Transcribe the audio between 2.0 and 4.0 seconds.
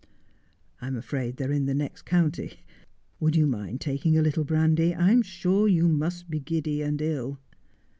county. Would you mind